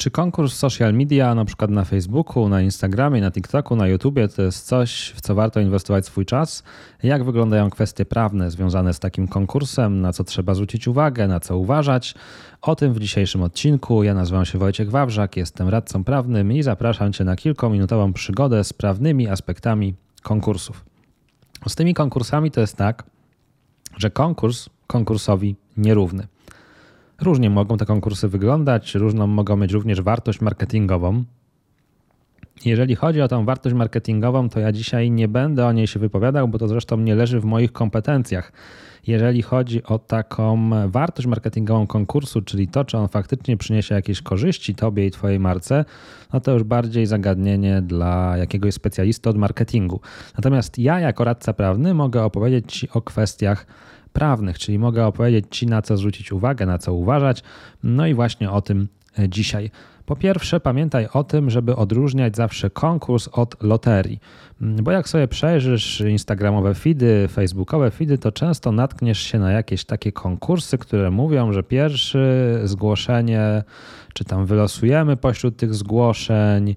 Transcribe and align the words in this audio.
Czy 0.00 0.10
konkurs 0.10 0.54
social 0.54 0.94
media, 0.94 1.34
na 1.34 1.44
przykład 1.44 1.70
na 1.70 1.84
Facebooku, 1.84 2.48
na 2.48 2.62
Instagramie, 2.62 3.20
na 3.20 3.30
TikToku, 3.30 3.76
na 3.76 3.86
YouTubie, 3.86 4.28
to 4.28 4.42
jest 4.42 4.66
coś, 4.66 5.12
w 5.16 5.20
co 5.20 5.34
warto 5.34 5.60
inwestować 5.60 6.06
swój 6.06 6.26
czas? 6.26 6.62
Jak 7.02 7.24
wyglądają 7.24 7.70
kwestie 7.70 8.04
prawne 8.04 8.50
związane 8.50 8.94
z 8.94 8.98
takim 8.98 9.28
konkursem? 9.28 10.00
Na 10.00 10.12
co 10.12 10.24
trzeba 10.24 10.54
zwrócić 10.54 10.88
uwagę, 10.88 11.28
na 11.28 11.40
co 11.40 11.58
uważać? 11.58 12.14
O 12.62 12.76
tym 12.76 12.94
w 12.94 13.00
dzisiejszym 13.00 13.42
odcinku. 13.42 14.02
Ja 14.02 14.14
nazywam 14.14 14.44
się 14.44 14.58
Wojciech 14.58 14.90
Wawrzak, 14.90 15.36
jestem 15.36 15.68
radcą 15.68 16.04
prawnym 16.04 16.52
i 16.52 16.62
zapraszam 16.62 17.12
Cię 17.12 17.24
na 17.24 17.36
kilkuminutową 17.36 18.12
przygodę 18.12 18.64
z 18.64 18.72
prawnymi 18.72 19.28
aspektami 19.28 19.94
konkursów. 20.22 20.84
Z 21.68 21.74
tymi 21.74 21.94
konkursami 21.94 22.50
to 22.50 22.60
jest 22.60 22.76
tak, 22.76 23.04
że 23.96 24.10
konkurs 24.10 24.68
konkursowi 24.86 25.56
nierówny. 25.76 26.26
Różnie 27.20 27.50
mogą 27.50 27.76
te 27.76 27.86
konkursy 27.86 28.28
wyglądać, 28.28 28.94
różną 28.94 29.26
mogą 29.26 29.56
mieć 29.56 29.72
również 29.72 30.00
wartość 30.00 30.40
marketingową. 30.40 31.24
Jeżeli 32.64 32.94
chodzi 32.94 33.20
o 33.20 33.28
tą 33.28 33.44
wartość 33.44 33.74
marketingową, 33.74 34.48
to 34.48 34.60
ja 34.60 34.72
dzisiaj 34.72 35.10
nie 35.10 35.28
będę 35.28 35.66
o 35.66 35.72
niej 35.72 35.86
się 35.86 36.00
wypowiadał, 36.00 36.48
bo 36.48 36.58
to 36.58 36.68
zresztą 36.68 36.96
nie 36.96 37.14
leży 37.14 37.40
w 37.40 37.44
moich 37.44 37.72
kompetencjach. 37.72 38.52
Jeżeli 39.06 39.42
chodzi 39.42 39.84
o 39.84 39.98
taką 39.98 40.70
wartość 40.88 41.28
marketingową 41.28 41.86
konkursu, 41.86 42.42
czyli 42.42 42.68
to, 42.68 42.84
czy 42.84 42.98
on 42.98 43.08
faktycznie 43.08 43.56
przyniesie 43.56 43.94
jakieś 43.94 44.22
korzyści 44.22 44.74
tobie 44.74 45.06
i 45.06 45.10
twojej 45.10 45.40
marce, 45.40 45.84
no 46.32 46.40
to 46.40 46.52
już 46.52 46.62
bardziej 46.62 47.06
zagadnienie 47.06 47.82
dla 47.82 48.36
jakiegoś 48.36 48.74
specjalisty 48.74 49.30
od 49.30 49.36
marketingu. 49.36 50.00
Natomiast 50.36 50.78
ja, 50.78 51.00
jako 51.00 51.24
radca 51.24 51.52
prawny, 51.52 51.94
mogę 51.94 52.24
opowiedzieć 52.24 52.72
ci 52.72 52.88
o 52.90 53.02
kwestiach 53.02 53.66
prawnych, 54.12 54.58
czyli 54.58 54.78
mogę 54.78 55.06
opowiedzieć 55.06 55.46
Ci, 55.50 55.66
na 55.66 55.82
co 55.82 55.96
zwrócić 55.96 56.32
uwagę, 56.32 56.66
na 56.66 56.78
co 56.78 56.94
uważać. 56.94 57.42
No 57.82 58.06
i 58.06 58.14
właśnie 58.14 58.50
o 58.50 58.62
tym 58.62 58.88
e, 59.18 59.28
dzisiaj. 59.28 59.70
Po 60.06 60.16
pierwsze, 60.16 60.60
pamiętaj 60.60 61.08
o 61.12 61.24
tym, 61.24 61.50
żeby 61.50 61.76
odróżniać 61.76 62.36
zawsze 62.36 62.70
konkurs 62.70 63.28
od 63.32 63.62
loterii. 63.62 64.20
Mm, 64.62 64.84
bo 64.84 64.90
jak 64.90 65.08
sobie 65.08 65.28
przejrzysz 65.28 66.00
Instagramowe 66.00 66.74
feedy, 66.74 67.28
Facebookowe 67.28 67.90
feedy, 67.90 68.18
to 68.18 68.32
często 68.32 68.72
natkniesz 68.72 69.18
się 69.18 69.38
na 69.38 69.52
jakieś 69.52 69.84
takie 69.84 70.12
konkursy, 70.12 70.78
które 70.78 71.10
mówią, 71.10 71.52
że 71.52 71.62
pierwsze 71.62 72.20
zgłoszenie, 72.64 73.62
czy 74.14 74.24
tam 74.24 74.46
wylosujemy 74.46 75.16
pośród 75.16 75.56
tych 75.56 75.74
zgłoszeń, 75.74 76.76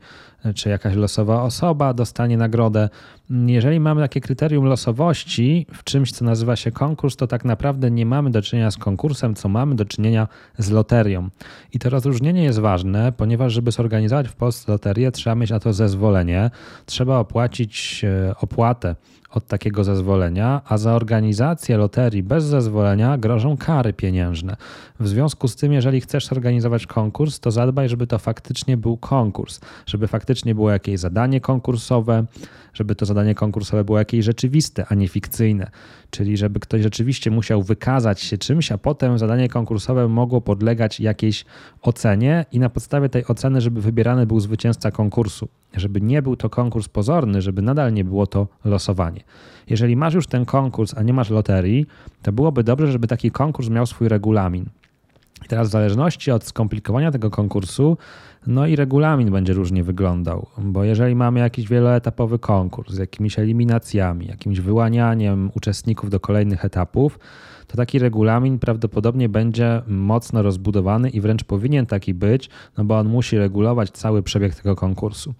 czy 0.56 0.70
jakaś 0.70 0.95
losowa 0.95 1.44
osoba 1.44 1.94
dostanie 1.94 2.38
nagrodę. 2.38 2.90
Jeżeli 3.30 3.80
mamy 3.80 4.02
takie 4.02 4.22
kryterium 4.22 4.66
losowości 4.66 5.66
w 5.73 5.84
czymś, 5.84 6.12
co 6.12 6.25
nazywa 6.25 6.56
się 6.56 6.72
konkurs, 6.72 7.16
to 7.16 7.28
tak 7.28 7.45
naprawdę 7.45 7.92
nie 7.92 8.06
mamy 8.06 8.31
do 8.31 8.42
czynienia 8.42 8.72
z 8.72 8.78
konkursem, 8.78 9.36
co 9.36 9.50
mamy 9.50 9.75
do 9.75 9.86
czynienia 9.86 10.28
z 10.58 10.72
loterią. 10.72 11.30
I 11.73 11.80
to 11.80 11.90
rozróżnienie 11.90 12.44
jest 12.44 12.59
ważne, 12.59 13.12
ponieważ 13.12 13.53
żeby 13.53 13.72
zorganizować 13.72 14.28
w 14.28 14.36
Polsce 14.36 14.72
loterię, 14.72 15.12
trzeba 15.12 15.36
mieć 15.36 15.50
na 15.50 15.59
to 15.59 15.73
zezwolenie, 15.73 16.52
trzeba 16.86 17.18
opłacić 17.18 18.02
e, 18.03 18.36
opłatę 18.42 18.95
od 19.34 19.47
takiego 19.47 19.84
zezwolenia, 19.84 20.62
a 20.66 20.78
za 20.78 20.94
organizację 20.94 21.78
loterii 21.78 22.23
bez 22.23 22.44
zezwolenia 22.44 23.18
grożą 23.18 23.58
kary 23.58 23.94
pieniężne. 23.94 24.56
W 25.00 25.08
związku 25.08 25.47
z 25.47 25.56
tym, 25.56 25.73
jeżeli 25.73 26.02
chcesz 26.02 26.28
zorganizować 26.28 26.88
konkurs, 26.88 27.22
to 27.39 27.52
zadbaj, 27.52 27.89
żeby 27.89 28.07
to 28.07 28.19
faktycznie 28.19 28.77
był 28.77 28.97
konkurs, 28.97 29.59
żeby 29.85 30.07
faktycznie 30.07 30.55
było 30.55 30.71
jakieś 30.71 30.99
zadanie 30.99 31.41
konkursowe, 31.41 32.25
żeby 32.73 32.95
to 32.95 33.05
zadanie 33.05 33.35
konkursowe 33.35 33.83
było 33.83 33.99
jakieś 33.99 34.25
rzeczywiste, 34.25 34.85
a 34.89 34.95
nie 34.95 35.07
fikcyjne. 35.07 35.71
Czyli 36.09 36.38
żeby 36.38 36.59
ktoś 36.59 36.81
rzeczywiście 36.81 37.31
musiał 37.31 37.63
wykazać 37.63 38.21
się 38.21 38.38
czymś, 38.38 38.71
a 38.71 38.77
potem 38.77 39.17
zadanie 39.17 39.49
konkursowe 39.49 40.07
mogło 40.07 40.41
podlegać 40.41 40.99
jakiejś 40.99 41.45
ocenie 41.81 42.45
i 42.51 42.59
na 42.59 42.69
podstawie 42.69 43.09
tej 43.09 43.27
oceny, 43.27 43.61
żeby 43.61 43.81
wybierany 43.81 44.25
był 44.25 44.39
zwycięzca 44.39 44.91
konkursu. 44.91 45.47
Żeby 45.75 46.01
nie 46.01 46.21
był 46.21 46.35
to 46.35 46.49
konkurs 46.49 46.88
pozorny, 46.88 47.41
żeby 47.41 47.61
nadal 47.61 47.94
nie 47.94 48.03
było 48.03 48.27
to 48.27 48.47
losowanie. 48.66 49.23
Jeżeli 49.69 49.95
masz 49.95 50.13
już 50.13 50.27
ten 50.27 50.45
konkurs, 50.45 50.94
a 50.97 51.03
nie 51.03 51.13
masz 51.13 51.29
loterii, 51.29 51.85
to 52.22 52.31
byłoby 52.31 52.63
dobrze, 52.63 52.91
żeby 52.91 53.07
taki 53.07 53.31
konkurs 53.31 53.69
miał 53.69 53.85
swój 53.85 54.07
regulamin. 54.07 54.66
I 55.46 55.48
teraz 55.48 55.68
w 55.68 55.72
zależności 55.72 56.31
od 56.31 56.44
skomplikowania 56.44 57.12
tego 57.12 57.30
konkursu, 57.30 57.98
no 58.48 58.68
i 58.68 58.76
regulamin 58.76 59.31
będzie 59.31 59.54
różnie 59.54 59.84
wyglądał, 59.84 60.48
bo 60.58 60.84
jeżeli 60.84 61.16
mamy 61.16 61.40
jakiś 61.40 61.68
wieloetapowy 61.68 62.40
konkurs 62.40 62.94
z 62.94 62.98
jakimiś 62.98 63.40
eliminacjami, 63.40 64.26
jakimś 64.26 64.59
wyłanianiem 64.59 65.52
uczestników 65.56 66.09
do 66.09 66.20
kolejnych 66.20 66.66
etapów, 66.66 67.20
to 67.68 67.78
taki 67.78 68.00
regulamin 68.00 68.59
prawdopodobnie 68.59 69.30
będzie 69.30 69.81
mocno 69.88 70.42
rozbudowany 70.42 71.09
i 71.09 71.22
wręcz 71.22 71.44
powinien 71.44 71.86
taki 71.86 72.14
być, 72.14 72.50
no 72.78 72.86
bo 72.86 72.98
on 72.98 73.08
musi 73.08 73.38
regulować 73.38 73.92
cały 73.92 74.24
przebieg 74.24 74.56
tego 74.56 74.75
konkursu. 74.75 75.34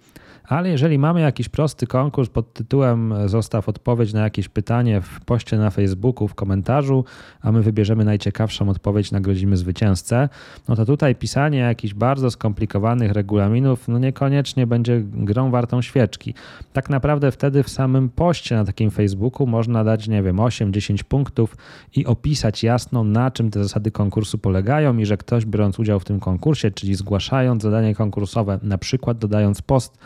Ale 0.48 0.68
jeżeli 0.68 0.98
mamy 0.98 1.20
jakiś 1.20 1.48
prosty 1.48 1.86
konkurs 1.86 2.28
pod 2.28 2.52
tytułem 2.52 3.14
Zostaw 3.26 3.68
odpowiedź 3.68 4.12
na 4.12 4.22
jakieś 4.22 4.48
pytanie 4.48 5.00
w 5.00 5.20
poście 5.20 5.58
na 5.58 5.70
Facebooku, 5.70 6.28
w 6.28 6.34
komentarzu, 6.34 7.04
a 7.40 7.52
my 7.52 7.62
wybierzemy 7.62 8.04
najciekawszą 8.04 8.68
odpowiedź, 8.68 9.12
nagrodzimy 9.12 9.56
zwycięzcę, 9.56 10.28
no 10.68 10.76
to 10.76 10.86
tutaj 10.86 11.14
pisanie 11.14 11.58
jakichś 11.58 11.94
bardzo 11.94 12.30
skomplikowanych 12.30 13.12
regulaminów 13.12 13.88
no 13.88 13.98
niekoniecznie 13.98 14.66
będzie 14.66 15.00
grą 15.04 15.50
wartą 15.50 15.82
świeczki. 15.82 16.34
Tak 16.72 16.90
naprawdę 16.90 17.30
wtedy 17.30 17.62
w 17.62 17.70
samym 17.70 18.08
poście 18.08 18.56
na 18.56 18.64
takim 18.64 18.90
Facebooku 18.90 19.46
można 19.46 19.84
dać, 19.84 20.08
nie 20.08 20.22
wiem, 20.22 20.36
8-10 20.36 21.04
punktów 21.04 21.56
i 21.96 22.06
opisać 22.06 22.62
jasno, 22.62 23.04
na 23.04 23.30
czym 23.30 23.50
te 23.50 23.62
zasady 23.62 23.90
konkursu 23.90 24.38
polegają 24.38 24.98
i 24.98 25.06
że 25.06 25.16
ktoś 25.16 25.46
biorąc 25.46 25.78
udział 25.78 26.00
w 26.00 26.04
tym 26.04 26.20
konkursie, 26.20 26.70
czyli 26.70 26.94
zgłaszając 26.94 27.62
zadanie 27.62 27.94
konkursowe, 27.94 28.58
na 28.62 28.78
przykład 28.78 29.18
dodając 29.18 29.62
post, 29.62 29.98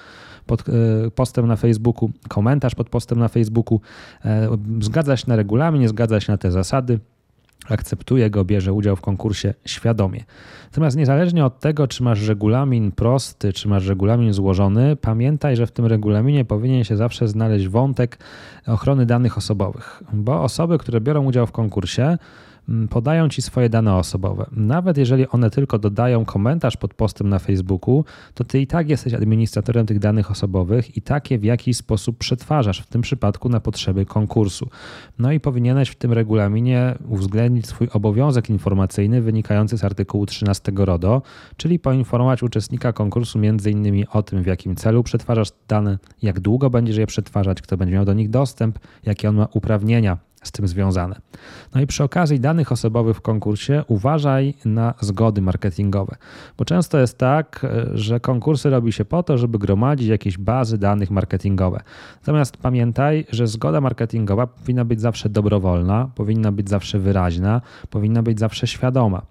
pod 0.49 0.65
e, 0.69 0.73
postem 1.11 1.47
na 1.47 1.57
Facebooku, 1.57 2.11
komentarz 2.29 2.75
pod 2.75 2.89
postem 2.89 3.19
na 3.19 3.29
Facebooku, 3.29 3.81
e, 4.25 4.49
zgadza 4.81 5.17
się 5.17 5.25
na 5.29 5.37
regulamin, 5.37 5.89
zgadza 5.89 6.21
się 6.21 6.33
na 6.33 6.39
te 6.39 6.51
zasady 6.51 6.99
akceptuje 7.69 8.31
go, 8.31 8.45
bierze 8.45 8.73
udział 8.73 8.97
w 8.97 9.01
konkursie 9.01 9.55
świadomie. 9.65 10.25
Natomiast 10.65 10.97
niezależnie 10.97 11.45
od 11.45 11.61
tego, 11.61 11.89
czy 11.89 12.03
masz 12.03 12.29
regulamin 12.29 12.93
prosty, 12.93 13.53
czy 13.53 13.69
masz 13.69 13.87
regulamin 13.87 14.33
złożony, 14.33 14.97
pamiętaj, 14.97 15.57
że 15.57 15.67
w 15.67 15.71
tym 15.71 15.87
regulaminie 15.87 16.45
powinien 16.45 16.85
się 16.85 16.97
zawsze 16.97 17.29
znaleźć 17.29 17.69
wątek 17.69 18.19
ochrony 18.67 19.07
danych 19.07 19.39
osobowych, 19.39 20.03
bo 20.13 20.43
osoby, 20.43 20.79
które 20.79 21.01
biorą 21.01 21.25
udział 21.25 21.47
w 21.47 21.53
konkursie, 21.53 22.19
podają 22.91 23.29
ci 23.29 23.43
swoje 23.43 23.69
dane 23.69 23.95
osobowe. 23.95 24.47
Nawet 24.53 24.99
jeżeli 24.99 25.29
one 25.29 25.51
tylko 25.51 25.79
dodają 25.79 26.25
komentarz 26.25 26.77
pod 26.77 26.95
postem 26.95 27.29
na 27.29 27.39
Facebooku, 27.39 28.05
to 28.35 28.45
ty 28.45 28.61
i 28.61 28.67
tak 28.67 28.89
jesteś 28.89 29.15
administratorem 29.15 29.87
tych 29.87 29.99
danych 29.99 30.31
osobowych 30.31 30.97
i 30.97 31.03
takie 31.03 31.39
w 31.39 31.45
jakiś 31.45 31.77
sposób 31.77 32.19
przetwarzasz, 32.19 32.81
w 32.81 32.87
tym 32.87 33.03
przypadku 33.03 33.49
na 33.49 33.61
potrzeby 33.61 34.07
konkursu. 34.07 34.69
No 35.19 35.33
i 35.33 35.41
powinieneś 35.41 35.89
w 35.89 35.95
tym 35.95 36.13
regulaminie 36.13 36.95
uwzględnić 37.09 37.67
swój 37.67 37.89
obowiązek 37.93 38.51
informacyjny 38.51 39.23
wynikający 39.23 39.79
z 39.79 39.85
artykułu 39.85 40.27
13 40.27 40.73
RODO, 40.77 41.23
czyli 41.57 41.79
poinformować 41.79 42.43
uczestnika 42.43 42.93
konkursu 42.93 43.39
m.in. 43.39 44.05
o 44.13 44.23
tym, 44.23 44.43
w 44.43 44.47
jakim 44.47 44.77
celu 44.77 45.03
przetwarzasz 45.03 45.49
dane, 45.69 45.99
jak 46.23 46.41
długo 46.41 46.71
będziesz 46.71 46.97
je 46.97 47.07
przetwarzać, 47.07 47.63
kto 47.63 47.77
będzie 47.77 47.95
miał 47.95 48.05
do 48.05 48.15
nich 48.15 48.31
dostęp, 48.31 48.79
jakie 49.07 49.29
on 49.29 49.37
ma 49.37 49.49
uprawnienia 49.53 50.28
z 50.43 50.53
tym 50.53 50.69
związane. 50.69 51.21
No 51.75 51.81
i 51.81 51.87
przy 51.87 52.05
okazji 52.05 52.41
danych 52.41 52.73
osobowych 52.73 53.17
w 53.17 53.21
konkursie 53.21 53.85
uważaj 53.89 54.55
na 54.65 54.95
zgody 55.01 55.43
marketingowe, 55.43 56.17
bo 56.59 56.65
często 56.65 56.99
jest 56.99 57.19
tak, 57.19 57.67
że 57.95 58.21
konkursy 58.21 58.71
robi 58.71 58.93
się 58.93 59.05
po 59.05 59.23
to, 59.23 59.39
żeby 59.39 59.59
gromadzić 59.59 60.09
jakieś 60.09 60.39
bazy 60.39 60.79
danych 60.79 61.11
marketingowe. 61.11 61.81
Natomiast 62.21 62.57
pamiętaj, 62.57 63.27
że 63.33 63.47
zgoda 63.47 63.81
marketingowa 63.81 64.47
powinna 64.47 64.85
być 64.85 65.01
zawsze 65.01 65.29
dobrowolna, 65.29 66.11
powinna 66.15 66.53
być 66.53 66.69
zawsze 66.69 66.99
wyraźna, 66.99 67.61
powinna 67.91 68.23
być 68.23 68.39
zawsze 68.39 68.67
świadoma. 68.67 69.23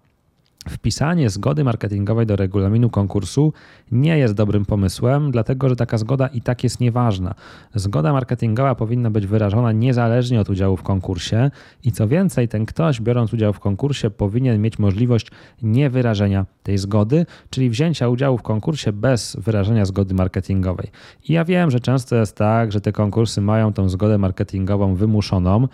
Wpisanie 0.70 1.30
zgody 1.30 1.64
marketingowej 1.64 2.26
do 2.26 2.36
regulaminu 2.36 2.90
konkursu 2.90 3.54
nie 3.92 4.18
jest 4.18 4.34
dobrym 4.34 4.66
pomysłem, 4.66 5.32
dlatego 5.32 5.70
że 5.70 5.76
taka 5.76 5.98
zgoda 5.98 6.28
i 6.28 6.42
tak 6.42 6.64
jest 6.64 6.80
nieważna. 6.80 7.36
Zgoda 7.76 8.14
marketingowa 8.14 8.76
powinna 8.76 9.12
być 9.12 9.28
wyrażona 9.28 9.72
niezależnie 9.72 10.42
od 10.42 10.50
udziału 10.50 10.78
w 10.78 10.84
konkursie 10.84 11.52
i 11.84 11.92
co 11.92 12.08
więcej, 12.08 12.48
ten 12.48 12.66
ktoś 12.66 13.02
biorąc 13.02 13.34
udział 13.34 13.54
w 13.54 13.60
konkursie 13.60 14.10
powinien 14.10 14.62
mieć 14.62 14.80
możliwość 14.80 15.32
niewyrażenia 15.62 16.46
tej 16.64 16.78
zgody, 16.78 17.26
czyli 17.50 17.70
wzięcia 17.70 18.10
udziału 18.10 18.38
w 18.38 18.42
konkursie 18.42 18.94
bez 18.94 19.36
wyrażenia 19.36 19.86
zgody 19.86 20.14
marketingowej. 20.14 20.92
I 21.30 21.34
ja 21.34 21.46
wiem, 21.46 21.72
że 21.72 21.80
często 21.80 22.16
jest 22.16 22.36
tak, 22.36 22.72
że 22.72 22.82
te 22.82 22.92
konkursy 22.92 23.42
mają 23.42 23.74
tą 23.74 23.90
zgodę 23.90 24.18
marketingową 24.18 24.96
wymuszoną 24.96 25.68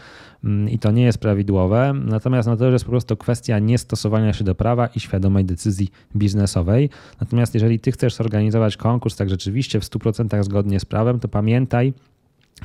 i 0.70 0.80
to 0.80 0.92
nie 0.92 1.04
jest 1.04 1.18
prawidłowe, 1.18 1.94
natomiast 2.06 2.48
no 2.48 2.58
to 2.58 2.72
jest 2.72 2.86
po 2.86 2.92
prostu 2.92 3.18
kwestia 3.18 3.60
niestosowania 3.60 4.34
się 4.34 4.44
do 4.44 4.56
prawa 4.56 4.88
i 4.88 5.00
świadomej 5.00 5.46
decyzji 5.46 5.92
biznesowej. 6.16 6.90
Natomiast 7.20 7.54
jeżeli 7.54 7.80
ty 7.80 7.92
chcesz 7.92 8.16
zorganizować 8.16 8.78
konkurs 8.78 9.16
tak 9.16 9.30
rzeczywiście 9.30 9.80
w 9.80 9.84
100% 9.84 10.44
zgodnie 10.44 10.80
z 10.80 10.86
prawem, 10.86 11.20
to 11.20 11.28
pamiętaj, 11.28 11.94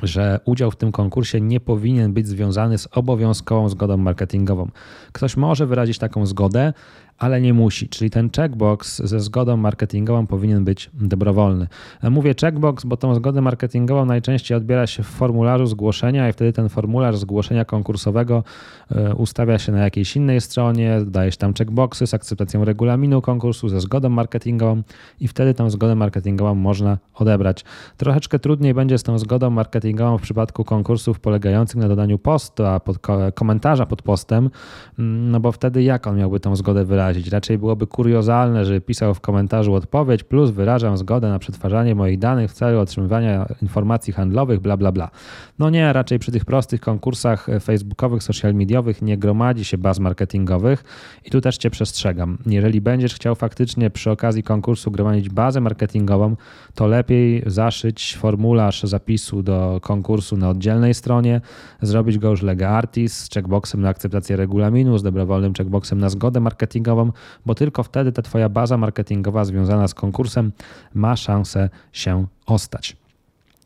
że 0.03 0.39
udział 0.45 0.71
w 0.71 0.75
tym 0.75 0.91
konkursie 0.91 1.41
nie 1.41 1.59
powinien 1.59 2.13
być 2.13 2.27
związany 2.27 2.77
z 2.77 2.87
obowiązkową 2.91 3.69
zgodą 3.69 3.97
marketingową. 3.97 4.69
Ktoś 5.11 5.37
może 5.37 5.67
wyrazić 5.67 5.97
taką 5.97 6.25
zgodę, 6.25 6.73
ale 7.19 7.41
nie 7.41 7.53
musi. 7.53 7.89
Czyli 7.89 8.09
ten 8.09 8.29
checkbox 8.35 9.01
ze 9.03 9.19
zgodą 9.19 9.57
marketingową 9.57 10.27
powinien 10.27 10.63
być 10.63 10.89
dobrowolny. 10.93 11.67
Mówię 12.03 12.33
checkbox, 12.41 12.85
bo 12.85 12.97
tą 12.97 13.15
zgodę 13.15 13.41
marketingową 13.41 14.05
najczęściej 14.05 14.57
odbiera 14.57 14.87
się 14.87 15.03
w 15.03 15.07
formularzu 15.07 15.65
zgłoszenia 15.65 16.29
i 16.29 16.33
wtedy 16.33 16.53
ten 16.53 16.69
formularz 16.69 17.17
zgłoszenia 17.17 17.65
konkursowego 17.65 18.43
e, 18.91 19.15
ustawia 19.15 19.59
się 19.59 19.71
na 19.71 19.79
jakiejś 19.79 20.15
innej 20.15 20.41
stronie, 20.41 21.01
daje 21.05 21.31
się 21.31 21.37
tam 21.37 21.53
checkboxy 21.53 22.07
z 22.07 22.13
akceptacją 22.13 22.65
regulaminu 22.65 23.21
konkursu, 23.21 23.69
ze 23.69 23.81
zgodą 23.81 24.09
marketingową 24.09 24.81
i 25.19 25.27
wtedy 25.27 25.53
tą 25.53 25.69
zgodę 25.69 25.95
marketingową 25.95 26.55
można 26.55 26.97
odebrać. 27.15 27.65
Troszeczkę 27.97 28.39
trudniej 28.39 28.73
będzie 28.73 28.97
z 28.97 29.03
tą 29.03 29.19
zgodą 29.19 29.49
marketingową 29.49 30.17
w 30.17 30.21
przypadku 30.21 30.63
konkursów 30.63 31.19
polegających 31.19 31.75
na 31.75 31.87
dodaniu 31.87 32.19
posta, 32.19 32.79
pod, 32.79 32.97
komentarza 33.35 33.85
pod 33.85 34.01
postem, 34.01 34.49
mm, 34.99 35.31
no 35.31 35.39
bo 35.39 35.51
wtedy 35.51 35.83
jak 35.83 36.07
on 36.07 36.17
miałby 36.17 36.39
tą 36.39 36.55
zgodę 36.55 36.85
wyrazić? 36.85 37.08
Raczej 37.31 37.57
byłoby 37.57 37.87
kuriozalne, 37.87 38.65
że 38.65 38.81
pisał 38.81 39.13
w 39.13 39.21
komentarzu 39.21 39.73
odpowiedź 39.73 40.23
plus 40.23 40.49
wyrażam 40.49 40.97
zgodę 40.97 41.29
na 41.29 41.39
przetwarzanie 41.39 41.95
moich 41.95 42.19
danych 42.19 42.51
w 42.51 42.53
celu 42.53 42.79
otrzymywania 42.79 43.45
informacji 43.61 44.13
handlowych, 44.13 44.59
bla, 44.59 44.77
bla, 44.77 44.91
bla. 44.91 45.09
No 45.59 45.69
nie, 45.69 45.93
raczej 45.93 46.19
przy 46.19 46.31
tych 46.31 46.45
prostych 46.45 46.81
konkursach 46.81 47.47
facebookowych, 47.61 48.23
social 48.23 48.53
mediowych 48.53 49.01
nie 49.01 49.17
gromadzi 49.17 49.65
się 49.65 49.77
baz 49.77 49.99
marketingowych 49.99 50.83
i 51.25 51.29
tu 51.29 51.41
też 51.41 51.57
Cię 51.57 51.69
przestrzegam. 51.69 52.37
Jeżeli 52.45 52.81
będziesz 52.81 53.15
chciał 53.15 53.35
faktycznie 53.35 53.89
przy 53.89 54.11
okazji 54.11 54.43
konkursu 54.43 54.91
gromadzić 54.91 55.29
bazę 55.29 55.61
marketingową, 55.61 56.35
to 56.75 56.87
lepiej 56.87 57.43
zaszyć 57.45 58.17
formularz 58.17 58.83
zapisu 58.83 59.43
do 59.43 59.79
konkursu 59.81 60.37
na 60.37 60.49
oddzielnej 60.49 60.93
stronie, 60.93 61.41
zrobić 61.81 62.17
go 62.17 62.29
już 62.29 62.41
lega 62.41 62.69
artis 62.69 63.17
z 63.17 63.29
checkboxem 63.29 63.81
na 63.81 63.89
akceptację 63.89 64.35
regulaminu, 64.35 64.97
z 64.97 65.03
dobrowolnym 65.03 65.53
checkboxem 65.53 65.99
na 65.99 66.09
zgodę 66.09 66.39
marketingową, 66.39 66.98
bo 67.45 67.55
tylko 67.55 67.83
wtedy 67.83 68.11
ta 68.11 68.21
Twoja 68.21 68.49
baza 68.49 68.77
marketingowa 68.77 69.45
związana 69.45 69.87
z 69.87 69.93
konkursem 69.93 70.51
ma 70.93 71.15
szansę 71.15 71.69
się 71.91 72.25
ostać. 72.45 72.98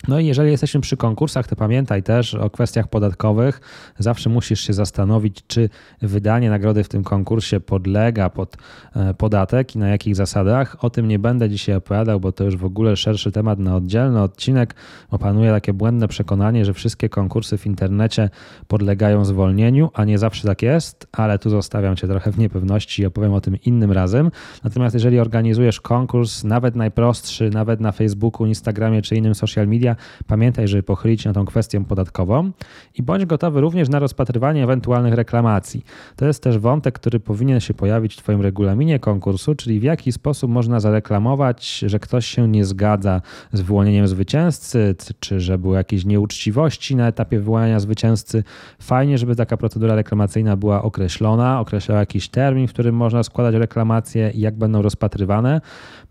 No 0.07 0.19
i 0.19 0.25
jeżeli 0.25 0.51
jesteśmy 0.51 0.81
przy 0.81 0.97
konkursach, 0.97 1.47
to 1.47 1.55
pamiętaj 1.55 2.03
też 2.03 2.35
o 2.35 2.50
kwestiach 2.50 2.88
podatkowych. 2.88 3.61
Zawsze 4.00 4.29
musisz 4.29 4.59
się 4.59 4.73
zastanowić, 4.73 5.44
czy 5.47 5.69
wydanie 6.01 6.50
nagrody 6.50 6.83
w 6.83 6.89
tym 6.89 7.03
konkursie 7.03 7.59
podlega 7.59 8.29
pod 8.29 8.57
e, 8.95 9.13
podatek 9.13 9.75
i 9.75 9.79
na 9.79 9.89
jakich 9.89 10.15
zasadach. 10.15 10.83
O 10.83 10.89
tym 10.89 11.07
nie 11.07 11.19
będę 11.19 11.50
dzisiaj 11.50 11.75
opowiadał, 11.75 12.19
bo 12.19 12.31
to 12.31 12.44
już 12.44 12.57
w 12.57 12.65
ogóle 12.65 12.95
szerszy 12.95 13.31
temat 13.31 13.59
na 13.59 13.75
oddzielny 13.75 14.21
odcinek. 14.21 14.75
Opanuje 15.11 15.51
takie 15.51 15.73
błędne 15.73 16.07
przekonanie, 16.07 16.65
że 16.65 16.73
wszystkie 16.73 17.09
konkursy 17.09 17.57
w 17.57 17.65
internecie 17.65 18.29
podlegają 18.67 19.25
zwolnieniu, 19.25 19.89
a 19.94 20.06
nie 20.06 20.17
zawsze 20.17 20.47
tak 20.47 20.61
jest, 20.61 21.07
ale 21.11 21.39
tu 21.39 21.49
zostawiam 21.49 21.95
Cię 21.95 22.07
trochę 22.07 22.31
w 22.31 22.38
niepewności 22.38 23.01
i 23.01 23.06
opowiem 23.06 23.33
o 23.33 23.41
tym 23.41 23.57
innym 23.65 23.91
razem. 23.91 24.31
Natomiast 24.63 24.94
jeżeli 24.94 25.19
organizujesz 25.19 25.81
konkurs, 25.81 26.44
nawet 26.44 26.75
najprostszy, 26.75 27.49
nawet 27.49 27.79
na 27.79 27.91
Facebooku, 27.91 28.47
Instagramie 28.47 29.01
czy 29.01 29.15
innym 29.15 29.35
social 29.35 29.67
media, 29.67 29.93
pamiętaj, 30.28 30.68
żeby 30.68 30.84
pochylić 30.84 31.22
się 31.22 31.30
na 31.30 31.34
tą 31.34 31.45
kwestię 31.45 31.86
podatkową 31.86 32.51
i 32.95 33.04
bądź 33.04 33.25
gotowy 33.25 33.62
również 33.62 33.90
na 33.90 34.00
rozpatrywanie 34.00 34.63
ewentualnych 34.63 35.13
reklamacji. 35.13 35.86
To 36.16 36.25
jest 36.25 36.44
też 36.44 36.57
wątek, 36.57 36.95
który 36.95 37.19
powinien 37.19 37.60
się 37.60 37.74
pojawić 37.74 38.13
w 38.13 38.18
Twoim 38.18 38.42
regulaminie 38.42 39.00
konkursu, 39.00 39.56
czyli 39.56 39.80
w 39.80 39.84
jaki 39.84 40.12
sposób 40.12 40.51
można 40.51 40.80
zareklamować, 40.80 41.80
że 41.88 42.00
ktoś 42.00 42.25
się 42.25 42.48
nie 42.48 42.66
zgadza 42.66 43.22
z 43.54 43.62
wyłonieniem 43.62 44.07
zwycięzcy, 44.07 44.95
czy 45.19 45.40
że 45.40 45.57
były 45.57 45.75
jakieś 45.75 46.06
nieuczciwości 46.06 46.95
na 46.95 47.07
etapie 47.07 47.40
wyłaniania 47.40 47.80
zwycięzcy. 47.80 48.44
Fajnie, 48.81 49.18
żeby 49.18 49.36
taka 49.36 49.57
procedura 49.57 49.95
reklamacyjna 49.95 50.57
była 50.57 50.84
określona, 50.84 51.60
określała 51.60 52.00
jakiś 52.00 52.30
termin, 52.30 52.68
w 52.68 52.74
którym 52.74 52.95
można 52.95 53.24
składać 53.24 53.56
reklamacje 53.56 54.31
i 54.31 54.40
jak 54.40 54.56
będą 54.57 54.81
rozpatrywane. 54.81 55.62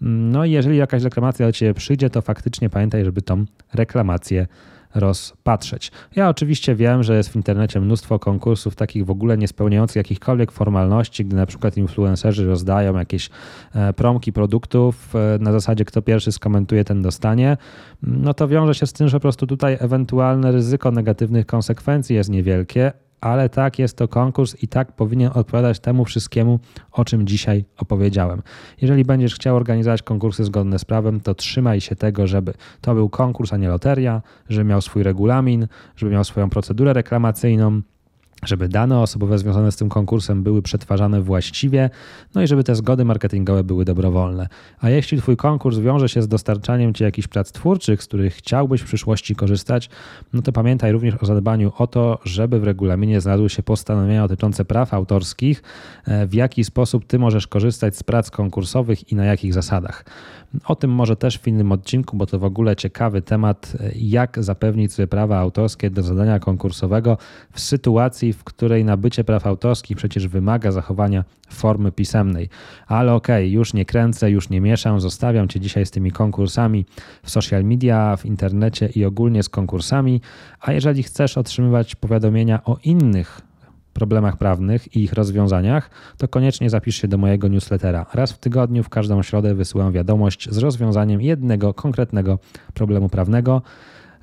No 0.00 0.44
i 0.44 0.50
jeżeli 0.50 0.76
jakaś 0.76 1.02
reklamacja 1.02 1.46
do 1.46 1.52
Ciebie 1.52 1.74
przyjdzie, 1.74 2.10
to 2.10 2.22
faktycznie 2.22 2.70
pamiętaj, 2.70 3.04
żeby 3.04 3.22
tą 3.22 3.44
reklamację 3.74 4.46
rozpatrzeć. 4.94 5.92
Ja 6.16 6.28
oczywiście 6.28 6.74
wiem, 6.74 7.02
że 7.02 7.16
jest 7.16 7.28
w 7.28 7.36
internecie 7.36 7.80
mnóstwo 7.80 8.18
konkursów 8.18 8.76
takich 8.76 9.06
w 9.06 9.10
ogóle 9.10 9.38
nie 9.38 9.48
spełniających 9.48 9.96
jakichkolwiek 9.96 10.52
formalności, 10.52 11.24
gdy 11.24 11.36
na 11.36 11.46
przykład 11.46 11.76
influencerzy 11.76 12.46
rozdają 12.46 12.98
jakieś 12.98 13.30
e, 13.74 13.92
promki 13.92 14.32
produktów 14.32 15.16
e, 15.16 15.38
na 15.40 15.52
zasadzie 15.52 15.84
kto 15.84 16.02
pierwszy 16.02 16.32
skomentuje, 16.32 16.84
ten 16.84 17.02
dostanie. 17.02 17.56
No 18.02 18.34
to 18.34 18.48
wiąże 18.48 18.74
się 18.74 18.86
z 18.86 18.92
tym, 18.92 19.08
że 19.08 19.16
po 19.16 19.20
prostu 19.20 19.46
tutaj 19.46 19.76
ewentualne 19.80 20.52
ryzyko 20.52 20.90
negatywnych 20.90 21.46
konsekwencji 21.46 22.16
jest 22.16 22.30
niewielkie, 22.30 22.92
ale 23.22 23.48
tak 23.48 23.78
jest 23.78 23.96
to 23.96 24.08
konkurs 24.08 24.62
i 24.62 24.68
tak 24.68 24.92
powinien 24.92 25.30
odpowiadać 25.34 25.80
temu 25.80 26.04
wszystkiemu, 26.04 26.58
o 26.92 27.04
czym 27.04 27.26
dzisiaj 27.26 27.64
opowiedziałem. 27.78 28.42
Jeżeli 28.80 29.04
będziesz 29.04 29.34
chciał 29.34 29.56
organizować 29.56 30.02
konkursy 30.02 30.44
zgodne 30.44 30.78
z 30.78 30.84
prawem, 30.84 31.20
to 31.20 31.34
trzymaj 31.34 31.80
się 31.80 31.96
tego, 31.96 32.26
żeby 32.26 32.54
to 32.80 32.94
był 32.94 33.08
konkurs, 33.08 33.52
a 33.52 33.56
nie 33.56 33.68
loteria, 33.68 34.22
żeby 34.48 34.64
miał 34.64 34.80
swój 34.80 35.02
regulamin, 35.02 35.66
żeby 35.96 36.12
miał 36.12 36.24
swoją 36.24 36.50
procedurę 36.50 36.92
reklamacyjną, 36.92 37.82
żeby 38.44 38.68
dane 38.68 39.00
osobowe 39.00 39.38
związane 39.38 39.72
z 39.72 39.76
tym 39.76 39.88
konkursem 39.88 40.42
były 40.42 40.62
przetwarzane 40.62 41.20
właściwie, 41.20 41.90
no 42.34 42.42
i 42.42 42.46
żeby 42.46 42.64
te 42.64 42.74
zgody 42.74 43.04
marketingowe 43.04 43.64
były 43.64 43.84
dobrowolne. 43.84 44.48
A 44.80 44.90
jeśli 44.90 45.18
Twój 45.18 45.36
konkurs 45.36 45.78
wiąże 45.78 46.08
się 46.08 46.22
z 46.22 46.28
dostarczaniem 46.28 46.94
Ci 46.94 47.04
jakichś 47.04 47.28
prac 47.28 47.52
twórczych, 47.52 48.02
z 48.02 48.06
których 48.06 48.34
chciałbyś 48.34 48.80
w 48.80 48.84
przyszłości 48.84 49.34
korzystać, 49.34 49.90
no 50.32 50.42
to 50.42 50.52
pamiętaj 50.52 50.92
również 50.92 51.14
o 51.14 51.26
zadbaniu 51.26 51.72
o 51.78 51.86
to, 51.86 52.18
żeby 52.24 52.60
w 52.60 52.64
regulaminie 52.64 53.20
znalazły 53.20 53.50
się 53.50 53.62
postanowienia 53.62 54.22
dotyczące 54.28 54.64
praw 54.64 54.94
autorskich, 54.94 55.62
e, 56.06 56.26
w 56.26 56.34
jaki 56.34 56.64
sposób 56.64 57.06
Ty 57.06 57.18
możesz 57.18 57.46
korzystać 57.46 57.96
z 57.96 58.02
prac 58.02 58.30
konkursowych 58.30 59.12
i 59.12 59.14
na 59.14 59.24
jakich 59.24 59.54
zasadach. 59.54 60.04
O 60.64 60.74
tym 60.76 60.90
może 60.90 61.16
też 61.16 61.38
w 61.38 61.48
innym 61.48 61.72
odcinku, 61.72 62.16
bo 62.16 62.26
to 62.26 62.38
w 62.38 62.44
ogóle 62.44 62.76
ciekawy 62.76 63.22
temat, 63.22 63.76
jak 63.94 64.44
zapewnić 64.44 64.92
sobie 64.92 65.06
prawa 65.06 65.38
autorskie 65.38 65.90
do 65.90 66.02
zadania 66.02 66.38
konkursowego 66.38 67.18
w 67.52 67.60
w 68.32 68.44
której 68.44 68.84
nabycie 68.84 69.24
praw 69.24 69.46
autorskich 69.46 69.96
przecież 69.96 70.28
wymaga 70.28 70.70
zachowania 70.70 71.24
formy 71.50 71.92
pisemnej. 71.92 72.48
Ale 72.86 73.14
okej, 73.14 73.44
okay, 73.44 73.48
już 73.48 73.74
nie 73.74 73.84
kręcę, 73.84 74.30
już 74.30 74.50
nie 74.50 74.60
mieszam, 74.60 75.00
zostawiam 75.00 75.48
Cię 75.48 75.60
dzisiaj 75.60 75.86
z 75.86 75.90
tymi 75.90 76.10
konkursami 76.10 76.86
w 77.22 77.30
social 77.30 77.64
media, 77.64 78.16
w 78.16 78.26
internecie 78.26 78.86
i 78.86 79.04
ogólnie 79.04 79.42
z 79.42 79.48
konkursami. 79.48 80.20
A 80.60 80.72
jeżeli 80.72 81.02
chcesz 81.02 81.38
otrzymywać 81.38 81.94
powiadomienia 81.94 82.64
o 82.64 82.76
innych 82.84 83.40
problemach 83.92 84.36
prawnych 84.36 84.96
i 84.96 85.02
ich 85.02 85.12
rozwiązaniach, 85.12 85.90
to 86.16 86.28
koniecznie 86.28 86.70
zapisz 86.70 86.96
się 86.96 87.08
do 87.08 87.18
mojego 87.18 87.48
newslettera. 87.48 88.06
Raz 88.14 88.32
w 88.32 88.38
tygodniu, 88.38 88.82
w 88.82 88.88
każdą 88.88 89.22
środę 89.22 89.54
wysyłam 89.54 89.92
wiadomość 89.92 90.48
z 90.50 90.58
rozwiązaniem 90.58 91.20
jednego 91.20 91.74
konkretnego 91.74 92.38
problemu 92.74 93.08
prawnego. 93.08 93.62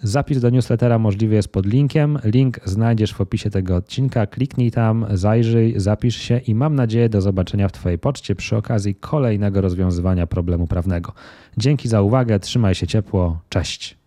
Zapis 0.03 0.39
do 0.39 0.49
newslettera 0.49 0.99
możliwy 0.99 1.35
jest 1.35 1.47
pod 1.47 1.65
linkiem. 1.65 2.19
Link 2.23 2.59
znajdziesz 2.65 3.13
w 3.13 3.21
opisie 3.21 3.49
tego 3.49 3.75
odcinka. 3.75 4.27
Kliknij 4.27 4.71
tam, 4.71 5.05
zajrzyj, 5.13 5.73
zapisz 5.77 6.15
się 6.17 6.37
i 6.37 6.55
mam 6.55 6.75
nadzieję 6.75 7.09
do 7.09 7.21
zobaczenia 7.21 7.67
w 7.67 7.71
Twojej 7.71 7.99
poczcie 7.99 8.35
przy 8.35 8.57
okazji 8.57 8.95
kolejnego 8.95 9.61
rozwiązywania 9.61 10.27
problemu 10.27 10.67
prawnego. 10.67 11.13
Dzięki 11.57 11.89
za 11.89 12.01
uwagę, 12.01 12.39
trzymaj 12.39 12.75
się 12.75 12.87
ciepło, 12.87 13.39
cześć. 13.49 13.97